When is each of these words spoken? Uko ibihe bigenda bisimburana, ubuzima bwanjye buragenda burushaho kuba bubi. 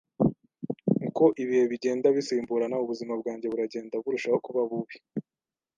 Uko 1.07 1.23
ibihe 1.41 1.63
bigenda 1.71 2.07
bisimburana, 2.15 2.75
ubuzima 2.83 3.13
bwanjye 3.21 3.45
buragenda 3.51 3.95
burushaho 4.03 4.37
kuba 4.45 4.61
bubi. 4.69 4.95